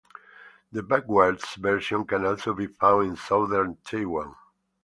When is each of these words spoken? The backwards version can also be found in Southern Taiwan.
The 0.71 0.81
backwards 0.81 1.53
version 1.53 2.07
can 2.07 2.25
also 2.25 2.55
be 2.55 2.65
found 2.65 3.07
in 3.11 3.15
Southern 3.17 3.77
Taiwan. 3.85 4.35